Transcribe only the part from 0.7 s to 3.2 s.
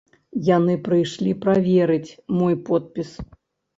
прыйшлі праверыць мой подпіс.